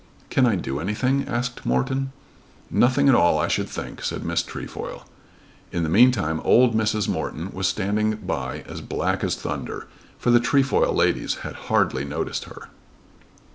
[0.31, 2.11] "Can I do anything?" asked Morton.
[2.71, 5.05] "Nothing at all I should think," said Miss Trefoil.
[5.71, 7.07] In the meantime old Mrs.
[7.07, 9.87] Morton was standing by as black as thunder
[10.17, 12.69] for the Trefoil ladies had hardly noticed her.